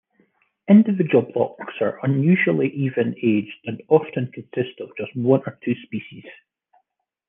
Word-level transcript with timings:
Individual 0.67 1.21
blocks 1.31 1.75
are 1.79 1.99
usually 2.09 2.69
even-aged 2.71 3.53
and 3.65 3.83
often 3.87 4.31
consist 4.31 4.79
of 4.79 4.89
just 4.97 5.15
one 5.15 5.41
or 5.45 5.59
two 5.63 5.75
species. 5.85 6.23